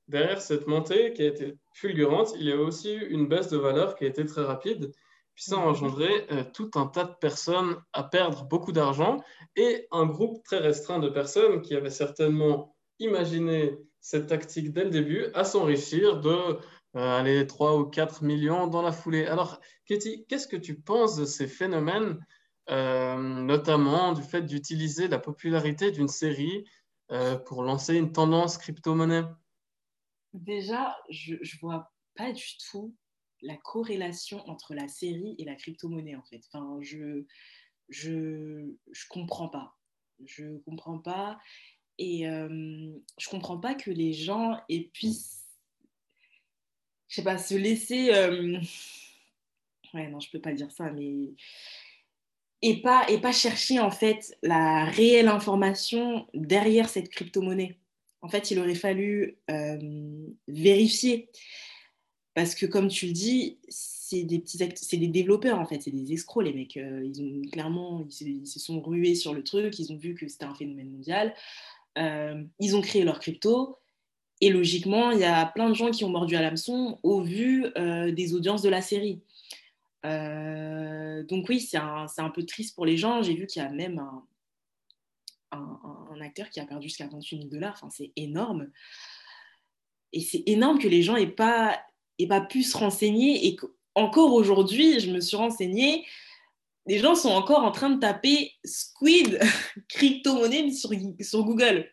derrière 0.10 0.42
cette 0.42 0.68
montée 0.68 1.14
qui 1.14 1.22
a 1.22 1.28
été 1.28 1.56
fulgurante, 1.72 2.34
il 2.38 2.44
y 2.44 2.52
a 2.52 2.58
aussi 2.58 2.94
eu 2.94 3.08
une 3.12 3.30
baisse 3.30 3.48
de 3.48 3.56
valeur 3.56 3.96
qui 3.96 4.04
a 4.04 4.10
été 4.10 4.26
très 4.26 4.44
rapide. 4.44 4.92
Puis 5.34 5.46
ça 5.46 5.56
a 5.56 5.60
engendré 5.60 6.28
tout 6.54 6.70
un 6.76 6.88
tas 6.88 7.06
de 7.06 7.14
personnes 7.14 7.78
à 7.94 8.04
perdre 8.04 8.44
beaucoup 8.44 8.74
d'argent 8.74 9.24
et 9.56 9.88
un 9.92 10.06
groupe 10.06 10.44
très 10.44 10.58
restreint 10.58 11.00
de 11.00 11.08
personnes 11.08 11.62
qui 11.62 11.76
avaient 11.76 11.90
certainement 11.90 12.76
imaginé 13.00 13.78
cette 14.02 14.28
tactique 14.28 14.74
dès 14.74 14.84
le 14.84 14.90
début 14.90 15.28
à 15.34 15.46
s'enrichir 15.46 16.20
de 16.20 16.58
aller 16.94 17.48
3 17.48 17.78
ou 17.78 17.86
4 17.86 18.22
millions 18.22 18.68
dans 18.68 18.82
la 18.82 18.92
foulée. 18.92 19.28
Alors, 19.28 19.62
Katie, 19.86 20.26
qu'est-ce 20.28 20.50
que 20.50 20.58
tu 20.58 20.76
penses 20.76 21.16
de 21.16 21.24
ces 21.24 21.48
phénomènes 21.48 22.20
euh, 22.70 23.16
notamment 23.16 24.12
du 24.12 24.22
fait 24.22 24.42
d'utiliser 24.42 25.08
la 25.08 25.20
popularité 25.20 25.90
d'une 25.92 26.10
série 26.10 26.66
euh, 27.12 27.38
pour 27.38 27.64
lancer 27.64 27.96
une 27.96 28.12
tendance 28.12 28.58
crypto-monnaie? 28.58 29.24
Déjà, 30.34 30.98
je 31.10 31.36
ne 31.36 31.60
vois 31.60 31.92
pas 32.16 32.32
du 32.32 32.46
tout 32.70 32.96
la 33.42 33.56
corrélation 33.58 34.48
entre 34.50 34.74
la 34.74 34.88
série 34.88 35.36
et 35.38 35.46
la 35.46 35.56
crypto-monnaie, 35.56 36.16
en 36.16 36.24
fait. 36.24 36.42
Enfin, 36.52 36.78
je 36.82 37.26
je, 37.90 38.74
je 38.92 39.06
comprends 39.10 39.48
pas. 39.48 39.78
Je 40.26 40.58
comprends 40.66 41.00
pas. 41.00 41.40
Et 41.98 42.28
euh, 42.28 42.92
je 43.18 43.30
comprends 43.30 43.60
pas 43.60 43.76
que 43.76 43.90
les 43.90 44.14
gens 44.14 44.60
puissent, 44.94 45.46
je 47.08 47.16
sais 47.16 47.24
pas, 47.24 47.38
se 47.38 47.56
laisser. 47.56 48.12
Ouais, 49.94 50.10
non, 50.10 50.20
je 50.20 50.30
peux 50.30 50.42
pas 50.42 50.54
dire 50.54 50.72
ça, 50.72 50.92
mais 50.92 51.34
et 52.62 52.82
pas, 52.82 53.32
chercher 53.32 53.80
en 53.80 53.92
fait 53.92 54.36
la 54.42 54.86
réelle 54.86 55.28
information 55.28 56.28
derrière 56.34 56.90
cette 56.90 57.10
crypto-monnaie. 57.10 57.78
En 58.22 58.30
fait, 58.30 58.52
il 58.52 58.60
aurait 58.60 58.76
fallu 58.76 59.38
euh, 59.50 60.28
vérifier. 60.48 61.30
Parce 62.34 62.56
que 62.56 62.66
comme 62.66 62.88
tu 62.88 63.08
le 63.08 63.14
dis, 63.14 63.58
c'est 63.70 64.24
des 64.24 64.40
petits 64.40 64.60
c'est 64.76 64.98
des 64.98 65.08
développeurs 65.08 65.60
en 65.60 65.66
fait, 65.66 65.82
c'est 65.82 65.92
des 65.92 66.14
escrocs 66.14 66.44
les 66.44 66.54
mecs. 66.54 66.78
Euh, 66.78 67.04
ils 67.06 67.22
ont 67.22 67.42
clairement, 67.52 68.08
ils 68.22 68.48
se, 68.48 68.60
sont 68.60 68.82
rués 68.82 69.16
sur 69.16 69.34
le 69.34 69.44
truc, 69.44 69.78
ils 69.80 69.92
ont 69.92 69.98
vu 69.98 70.16
que 70.16 70.28
c'était 70.28 70.46
un 70.46 70.56
phénomène 70.56 70.92
mondial. 70.92 71.34
Euh, 71.98 72.44
ils 72.60 72.76
ont 72.76 72.82
créé 72.82 73.04
leur 73.04 73.20
crypto. 73.20 73.78
Et 74.40 74.50
logiquement, 74.50 75.10
il 75.12 75.20
y 75.20 75.24
a 75.24 75.48
plein 75.48 75.68
de 75.68 75.74
gens 75.74 75.90
qui 75.90 76.06
ont 76.06 76.10
mordu 76.10 76.36
à 76.36 76.42
l'hameçon 76.42 77.00
au 77.02 77.22
vu 77.22 77.66
des 77.76 78.36
audiences 78.36 78.62
de 78.62 78.70
la 78.70 78.84
série. 78.84 79.20
Euh, 80.06 81.24
donc 81.24 81.48
oui, 81.50 81.60
c'est 81.60 81.78
un, 81.78 82.30
peu 82.34 82.46
triste 82.46 82.76
pour 82.76 82.86
les 82.86 82.98
gens. 82.98 83.22
J'ai 83.22 83.36
vu 83.36 83.48
qu'il 83.48 83.62
y 83.62 83.66
a 83.66 83.70
même 83.70 84.00
un, 85.52 86.22
acteur 86.22 86.50
qui 86.50 86.60
a 86.60 86.66
perdu 86.66 86.88
jusqu'à 86.88 87.08
28 87.08 87.38
000 87.38 87.50
dollars. 87.50 87.74
Enfin, 87.76 87.90
c'est 87.90 88.12
énorme. 88.16 88.70
Et 90.14 90.22
c'est 90.22 90.44
énorme 90.48 90.80
que 90.80 90.88
les 90.88 91.04
gens 91.04 91.16
n'aient 91.16 91.28
pas, 91.28 91.80
aient 92.18 92.28
pas 92.28 92.42
pu 92.42 92.64
se 92.64 92.76
renseigner. 92.78 93.48
Et 93.48 93.58
encore 93.96 94.34
aujourd'hui, 94.34 95.00
je 95.00 95.12
me 95.12 95.22
suis 95.22 95.38
renseignée, 95.38 96.06
les 96.88 97.00
gens 97.00 97.16
sont 97.16 97.30
encore 97.30 97.64
en 97.64 97.72
train 97.72 97.90
de 97.90 98.00
taper 98.00 98.54
Squid 98.64 99.40
crypto-monnaie 99.90 100.72
sur, 100.72 101.44
Google. 101.44 101.92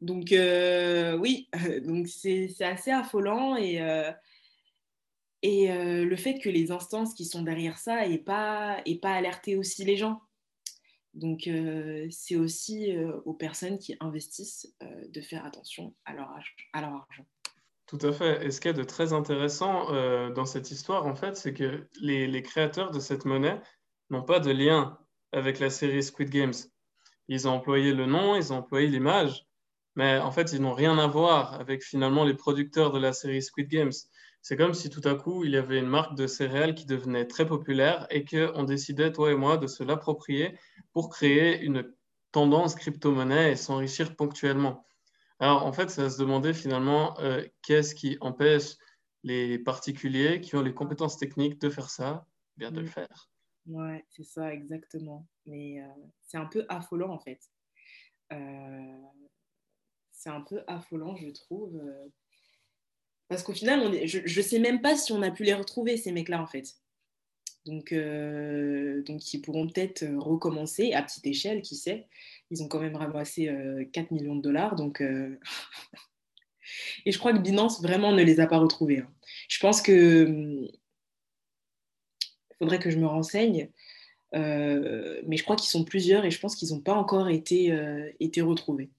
Donc 0.00 0.32
euh, 0.32 1.16
oui, 1.16 1.48
c'est 2.06 2.62
assez 2.62 2.90
affolant 2.90 3.56
et, 3.56 3.80
euh, 3.80 4.12
et 5.42 5.70
euh, 5.70 6.04
le 6.04 6.16
fait 6.16 6.38
que 6.38 6.48
les 6.48 6.70
instances 6.70 7.14
qui 7.14 7.24
sont 7.24 7.42
derrière 7.42 7.78
ça 7.78 8.06
n'aient 8.06 8.18
pas, 8.18 8.80
aient 8.86 8.98
pas 8.98 9.12
alerté 9.12 9.56
aussi 9.56 9.84
les 9.84 9.96
gens. 9.96 10.20
Donc, 11.14 11.46
euh, 11.46 12.06
c'est 12.10 12.36
aussi 12.36 12.94
euh, 12.94 13.12
aux 13.24 13.34
personnes 13.34 13.78
qui 13.78 13.96
investissent 14.00 14.72
de 14.80 15.20
faire 15.20 15.44
attention 15.44 15.94
à 16.04 16.14
leur, 16.14 16.30
à 16.72 16.80
leur, 16.80 16.90
argent. 16.90 17.26
Tout 17.86 17.98
à 18.02 18.12
fait. 18.12 18.46
Et 18.46 18.50
ce 18.50 18.60
qui 18.60 18.68
est 18.68 18.74
de 18.74 18.84
très 18.84 19.12
intéressant 19.12 19.90
dans 20.30 20.44
cette 20.44 20.70
histoire, 20.70 21.06
en 21.06 21.14
fait, 21.14 21.36
c'est 21.36 21.54
que 21.54 21.88
les, 22.00 22.26
les, 22.26 22.42
créateurs 22.42 22.90
de 22.90 23.00
cette 23.00 23.24
monnaie 23.24 23.60
n'ont 24.10 24.22
pas 24.22 24.40
de 24.40 24.50
lien 24.50 24.98
avec 25.32 25.58
la 25.58 25.70
série 25.70 26.02
Squid 26.02 26.28
Games. 26.28 26.54
Ils 27.28 27.48
ont 27.48 27.52
employé 27.52 27.94
le 27.94 28.06
nom, 28.06 28.36
ils 28.36 28.52
ont 28.52 28.58
employé 28.58 28.88
l'image, 28.88 29.46
mais 29.96 30.18
en 30.18 30.30
fait, 30.30 30.52
ils 30.52 30.60
n'ont 30.60 30.74
rien 30.74 30.98
à 30.98 31.06
voir 31.06 31.54
avec 31.54 31.82
finalement 31.82 32.24
les 32.24 32.34
producteurs 32.34 32.92
de 32.92 32.98
la 32.98 33.12
série 33.12 33.42
Squid 33.42 33.68
Games. 33.68 33.92
C'est 34.48 34.56
comme 34.56 34.72
si 34.72 34.88
tout 34.88 35.06
à 35.06 35.14
coup, 35.14 35.44
il 35.44 35.50
y 35.50 35.58
avait 35.58 35.78
une 35.78 35.88
marque 35.88 36.16
de 36.16 36.26
céréales 36.26 36.74
qui 36.74 36.86
devenait 36.86 37.26
très 37.26 37.44
populaire 37.44 38.06
et 38.08 38.24
qu'on 38.24 38.62
décidait, 38.62 39.12
toi 39.12 39.30
et 39.30 39.34
moi, 39.34 39.58
de 39.58 39.66
se 39.66 39.82
l'approprier 39.82 40.56
pour 40.94 41.10
créer 41.10 41.60
une 41.60 41.92
tendance 42.32 42.74
crypto-monnaie 42.74 43.52
et 43.52 43.56
s'enrichir 43.56 44.16
ponctuellement. 44.16 44.86
Alors, 45.38 45.66
en 45.66 45.72
fait, 45.74 45.90
ça 45.90 46.08
se 46.08 46.18
demandait 46.18 46.54
finalement 46.54 47.20
euh, 47.20 47.46
qu'est-ce 47.60 47.94
qui 47.94 48.16
empêche 48.22 48.76
les 49.22 49.58
particuliers 49.58 50.40
qui 50.40 50.56
ont 50.56 50.62
les 50.62 50.72
compétences 50.72 51.18
techniques 51.18 51.60
de 51.60 51.68
faire 51.68 51.90
ça, 51.90 52.26
bien 52.56 52.70
de 52.70 52.80
le 52.80 52.86
faire. 52.86 53.28
Ouais, 53.66 54.02
c'est 54.08 54.24
ça, 54.24 54.50
exactement. 54.54 55.26
Mais 55.44 55.82
euh, 55.82 55.86
c'est 56.22 56.38
un 56.38 56.46
peu 56.46 56.64
affolant, 56.70 57.10
en 57.10 57.18
fait. 57.18 57.40
Euh, 58.32 59.02
c'est 60.10 60.30
un 60.30 60.40
peu 60.40 60.64
affolant, 60.66 61.16
je 61.16 61.28
trouve. 61.28 61.78
Parce 63.28 63.42
qu'au 63.42 63.52
final, 63.52 64.06
je 64.06 64.18
ne 64.20 64.44
sais 64.44 64.58
même 64.58 64.80
pas 64.80 64.96
si 64.96 65.12
on 65.12 65.22
a 65.22 65.30
pu 65.30 65.44
les 65.44 65.54
retrouver, 65.54 65.96
ces 65.96 66.12
mecs-là, 66.12 66.42
en 66.42 66.46
fait. 66.46 66.76
Donc, 67.68 67.92
euh, 67.92 69.02
donc 69.02 69.34
ils 69.34 69.40
pourront 69.40 69.68
peut-être 69.68 70.02
euh, 70.02 70.18
recommencer 70.18 70.94
à 70.94 71.02
petite 71.02 71.26
échelle, 71.26 71.60
qui 71.60 71.76
sait. 71.76 72.08
Ils 72.50 72.62
ont 72.62 72.68
quand 72.68 72.80
même 72.80 72.96
ramassé 72.96 73.54
4 73.92 74.06
euh, 74.10 74.14
millions 74.14 74.36
de 74.36 74.42
dollars. 74.42 74.74
Donc, 74.74 75.02
Et 77.06 77.12
je 77.12 77.18
crois 77.18 77.32
que 77.32 77.38
Binance, 77.38 77.82
vraiment, 77.82 78.12
ne 78.12 78.22
les 78.22 78.40
a 78.40 78.46
pas 78.46 78.58
retrouvés. 78.58 79.00
Hein. 79.00 79.10
Je 79.48 79.58
pense 79.60 79.82
que... 79.82 80.66
Il 82.50 82.56
faudrait 82.58 82.78
que 82.78 82.90
je 82.90 82.98
me 82.98 83.06
renseigne. 83.06 83.70
mais 84.32 85.36
je 85.36 85.42
crois 85.44 85.56
qu'ils 85.56 85.70
sont 85.70 85.84
plusieurs 85.84 86.24
et 86.24 86.30
je 86.30 86.40
pense 86.40 86.56
qu'ils 86.56 86.70
n'ont 86.70 86.80
pas 86.80 86.94
encore 86.94 87.28
été, 87.28 87.72
été 88.18 88.40
retrouvés. 88.40 88.90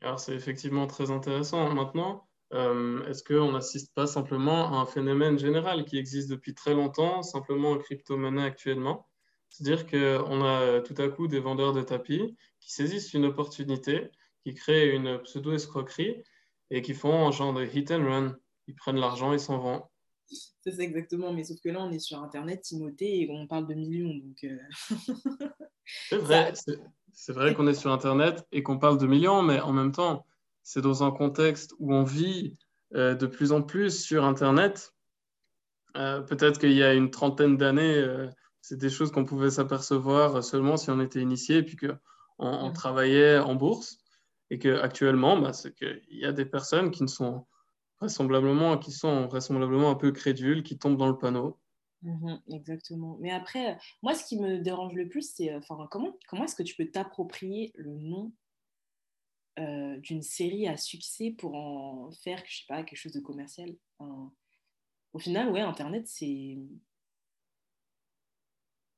Alors, 0.00 0.18
c'est 0.18 0.34
effectivement 0.34 0.86
très 0.86 1.10
intéressant. 1.10 1.74
Maintenant, 1.74 2.27
euh, 2.54 3.04
est-ce 3.06 3.22
qu'on 3.22 3.52
n'assiste 3.52 3.94
pas 3.94 4.06
simplement 4.06 4.72
à 4.72 4.80
un 4.80 4.86
phénomène 4.86 5.38
général 5.38 5.84
qui 5.84 5.98
existe 5.98 6.30
depuis 6.30 6.54
très 6.54 6.74
longtemps, 6.74 7.22
simplement 7.22 7.72
en 7.72 7.78
crypto-monnaie 7.78 8.44
actuellement? 8.44 9.06
C'est-à-dire 9.50 9.86
qu'on 9.86 10.44
a 10.44 10.80
tout 10.80 10.94
à 10.98 11.08
coup 11.08 11.28
des 11.28 11.40
vendeurs 11.40 11.72
de 11.72 11.82
tapis 11.82 12.36
qui 12.60 12.72
saisissent 12.72 13.14
une 13.14 13.26
opportunité, 13.26 14.10
qui 14.44 14.54
créent 14.54 14.94
une 14.94 15.18
pseudo-escroquerie 15.22 16.22
et 16.70 16.82
qui 16.82 16.94
font 16.94 17.26
un 17.26 17.30
genre 17.30 17.52
de 17.52 17.64
hit 17.64 17.90
and 17.90 18.04
run. 18.04 18.36
Ils 18.66 18.74
prennent 18.74 19.00
l'argent, 19.00 19.32
ils 19.32 19.40
s'en 19.40 19.58
vont. 19.58 19.82
C'est 20.26 20.78
exactement, 20.80 21.32
mais 21.32 21.44
sauf 21.44 21.58
que 21.60 21.70
là, 21.70 21.80
on 21.80 21.90
est 21.90 21.98
sur 21.98 22.22
Internet, 22.22 22.60
Timothée, 22.62 23.22
et 23.22 23.30
on 23.30 23.46
parle 23.46 23.66
de 23.66 23.74
millions. 23.74 24.14
Donc 24.14 24.44
euh, 24.44 24.58
c'est 26.10 26.18
vrai, 26.18 26.52
c'est 27.12 27.32
vrai 27.32 27.54
qu'on 27.54 27.66
est 27.66 27.74
sur 27.74 27.90
Internet 27.90 28.46
et 28.52 28.62
qu'on 28.62 28.78
parle 28.78 28.98
de 28.98 29.06
millions, 29.06 29.42
mais 29.42 29.60
en 29.60 29.72
même 29.72 29.92
temps, 29.92 30.26
c'est 30.68 30.82
dans 30.82 31.02
un 31.02 31.10
contexte 31.10 31.74
où 31.78 31.94
on 31.94 32.04
vit 32.04 32.58
euh, 32.94 33.14
de 33.14 33.26
plus 33.26 33.52
en 33.52 33.62
plus 33.62 34.04
sur 34.04 34.26
Internet. 34.26 34.92
Euh, 35.96 36.20
peut-être 36.20 36.60
qu'il 36.60 36.74
y 36.74 36.82
a 36.82 36.92
une 36.92 37.10
trentaine 37.10 37.56
d'années, 37.56 37.96
euh, 37.96 38.28
c'est 38.60 38.76
des 38.76 38.90
choses 38.90 39.10
qu'on 39.10 39.24
pouvait 39.24 39.48
s'apercevoir 39.48 40.44
seulement 40.44 40.76
si 40.76 40.90
on 40.90 41.00
était 41.00 41.22
initié 41.22 41.56
et 41.56 41.62
puis 41.62 41.78
qu'on 41.78 41.96
on 42.38 42.70
travaillait 42.70 43.38
en 43.38 43.54
bourse. 43.54 43.96
Et 44.50 44.58
qu'actuellement, 44.58 45.38
bah, 45.38 45.54
c'est 45.54 45.74
qu'il 45.74 46.02
y 46.10 46.26
a 46.26 46.32
des 46.32 46.44
personnes 46.44 46.90
qui 46.90 47.02
ne 47.02 47.08
sont 47.08 47.46
vraisemblablement, 47.98 48.76
qui 48.76 48.92
sont 48.92 49.26
vraisemblablement 49.26 49.90
un 49.90 49.94
peu 49.94 50.12
crédules, 50.12 50.62
qui 50.62 50.76
tombent 50.76 50.98
dans 50.98 51.08
le 51.08 51.16
panneau. 51.16 51.58
Mhm, 52.02 52.42
exactement. 52.52 53.16
Mais 53.20 53.30
après, 53.30 53.78
moi, 54.02 54.14
ce 54.14 54.22
qui 54.22 54.38
me 54.38 54.58
dérange 54.58 54.92
le 54.92 55.08
plus, 55.08 55.32
c'est 55.34 55.54
enfin, 55.54 55.88
comment, 55.90 56.14
comment 56.28 56.44
est-ce 56.44 56.56
que 56.56 56.62
tu 56.62 56.76
peux 56.76 56.90
t'approprier 56.90 57.72
le 57.74 57.96
nom 57.96 58.32
euh, 59.58 59.96
d'une 59.98 60.22
série 60.22 60.68
à 60.68 60.76
succès 60.76 61.30
pour 61.36 61.54
en 61.54 62.10
faire, 62.12 62.40
je 62.46 62.58
sais 62.58 62.64
pas, 62.68 62.84
quelque 62.84 62.98
chose 62.98 63.12
de 63.12 63.20
commercial. 63.20 63.74
au 63.98 65.18
final, 65.18 65.50
ouais, 65.50 65.60
Internet, 65.60 66.06
c'est... 66.06 66.58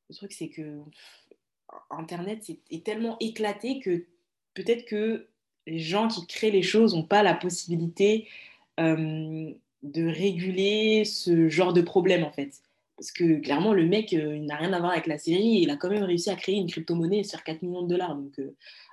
Le 0.09 0.15
truc, 0.15 0.33
c'est 0.33 0.51
que 0.51 0.83
Internet 1.89 2.51
est, 2.71 2.85
tellement 2.85 3.17
éclaté 3.21 3.79
que 3.79 4.05
peut-être 4.55 4.85
que 4.85 5.29
les 5.67 5.79
gens 5.79 6.09
qui 6.09 6.27
créent 6.27 6.51
les 6.51 6.63
choses 6.63 6.95
n'ont 6.95 7.05
pas 7.05 7.23
la 7.23 7.35
possibilité 7.35 8.29
euh, 8.81 9.53
de 9.83 10.07
réguler 10.07 11.05
ce 11.05 11.49
genre 11.49 11.73
de 11.73 11.81
problème, 11.81 12.25
en 12.25 12.33
fait. 12.33 12.61
Parce 12.97 13.13
que 13.13 13.39
clairement, 13.39 13.73
le 13.73 13.87
mec, 13.87 14.13
euh, 14.13 14.37
il 14.37 14.45
n'a 14.45 14.57
rien 14.57 14.73
à 14.73 14.81
voir 14.81 14.93
avec 14.93 15.07
la 15.07 15.17
série 15.17 15.61
il 15.63 15.71
a 15.71 15.77
quand 15.77 15.89
même 15.89 16.03
réussi 16.03 16.29
à 16.29 16.35
créer 16.35 16.57
une 16.57 16.69
crypto-monnaie 16.69 17.23
sur 17.23 17.43
4 17.43 17.63
millions 17.63 17.83
de 17.83 17.89
dollars. 17.89 18.17
Donc, 18.17 18.39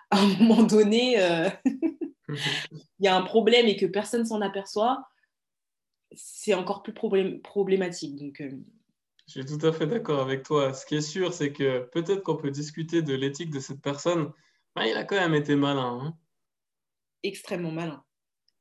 à 0.11 0.19
un 0.19 0.27
moment 0.37 0.63
donné. 0.63 1.21
Euh, 1.21 1.49
il 2.29 3.05
y 3.05 3.07
a 3.07 3.15
un 3.15 3.21
problème 3.21 3.67
et 3.67 3.77
que 3.77 3.85
personne 3.85 4.25
s'en 4.25 4.41
aperçoit, 4.41 5.07
c'est 6.13 6.53
encore 6.53 6.83
plus 6.83 6.93
problématique. 6.93 8.15
Donc, 8.17 8.41
euh, 8.41 8.51
Je 9.27 9.41
suis 9.41 9.45
tout 9.45 9.65
à 9.65 9.71
fait 9.71 9.87
d'accord 9.87 10.21
avec 10.21 10.43
toi. 10.43 10.73
Ce 10.73 10.85
qui 10.85 10.95
est 10.95 11.01
sûr, 11.01 11.33
c'est 11.33 11.53
que 11.53 11.79
peut-être 11.91 12.23
qu'on 12.23 12.37
peut 12.37 12.51
discuter 12.51 13.01
de 13.01 13.13
l'éthique 13.13 13.51
de 13.51 13.59
cette 13.59 13.81
personne, 13.81 14.31
mais 14.75 14.91
il 14.91 14.97
a 14.97 15.03
quand 15.03 15.15
même 15.15 15.35
été 15.35 15.55
malin. 15.55 15.99
Hein. 16.01 16.17
Extrêmement 17.23 17.71
malin. 17.71 18.03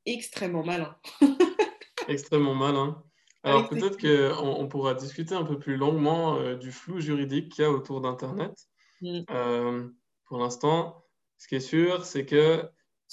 Extrêmement 0.05 0.63
malin. 0.63 0.97
Extrêmement 2.07 2.55
malin. 2.55 3.03
Alors 3.43 3.69
peut-être 3.69 3.97
qu'on 3.97 4.45
on 4.45 4.67
pourra 4.67 4.93
discuter 4.93 5.35
un 5.35 5.43
peu 5.43 5.57
plus 5.57 5.77
longuement 5.77 6.37
euh, 6.37 6.55
du 6.55 6.71
flou 6.71 6.99
juridique 6.99 7.53
qu'il 7.53 7.63
y 7.63 7.65
a 7.65 7.71
autour 7.71 8.01
d'Internet. 8.01 8.53
Mm. 9.01 9.21
Euh, 9.29 9.87
pour 10.25 10.39
l'instant, 10.39 11.06
ce 11.37 11.47
qui 11.47 11.55
est 11.55 11.59
sûr, 11.59 12.05
c'est 12.05 12.25
que 12.25 12.69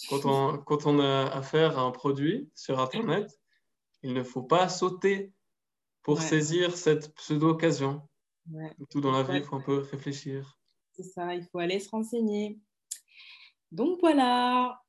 quand 0.08 0.24
on, 0.24 0.58
quand 0.58 0.86
on 0.86 0.98
a 0.98 1.26
affaire 1.26 1.78
à 1.78 1.82
un 1.82 1.90
produit 1.90 2.50
sur 2.54 2.80
Internet, 2.80 3.38
il 4.02 4.12
ne 4.12 4.22
faut 4.22 4.42
pas 4.42 4.68
sauter 4.68 5.32
pour 6.02 6.20
saisir 6.20 6.76
cette 6.76 7.14
pseudo-occasion. 7.14 8.02
Tout 8.90 9.00
dans 9.00 9.12
la 9.12 9.22
vie, 9.22 9.38
il 9.38 9.44
faut 9.44 9.56
un 9.56 9.60
peu 9.60 9.78
réfléchir. 9.78 10.58
C'est 10.92 11.02
ça, 11.02 11.34
il 11.34 11.46
faut 11.50 11.58
aller 11.58 11.80
se 11.80 11.88
renseigner. 11.88 12.60
Donc 13.72 13.98
voilà. 14.00 14.83